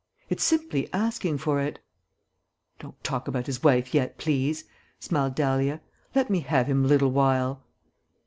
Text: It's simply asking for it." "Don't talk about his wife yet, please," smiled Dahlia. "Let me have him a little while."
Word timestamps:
It's 0.29 0.43
simply 0.43 0.91
asking 0.93 1.37
for 1.37 1.59
it." 1.61 1.77
"Don't 2.79 3.03
talk 3.03 3.27
about 3.27 3.45
his 3.45 3.61
wife 3.61 3.93
yet, 3.93 4.17
please," 4.17 4.63
smiled 4.99 5.35
Dahlia. 5.35 5.79
"Let 6.15 6.27
me 6.27 6.39
have 6.39 6.65
him 6.65 6.83
a 6.83 6.87
little 6.87 7.11
while." 7.11 7.61